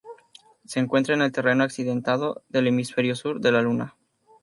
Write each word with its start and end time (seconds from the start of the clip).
Se 0.65 0.79
encuentra 0.79 1.13
en 1.13 1.21
el 1.21 1.31
terreno 1.31 1.63
accidentado 1.63 2.41
del 2.49 2.65
hemisferio 2.65 3.15
sur 3.15 3.39
de 3.39 3.51
la 3.51 3.61
Luna. 3.61 3.95